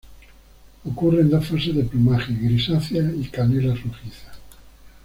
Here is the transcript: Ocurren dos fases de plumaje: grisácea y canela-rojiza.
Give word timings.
Ocurren 0.91 1.29
dos 1.29 1.43
fases 1.47 1.75
de 1.75 1.83
plumaje: 1.83 2.33
grisácea 2.33 3.03
y 3.13 3.25
canela-rojiza. 3.29 4.31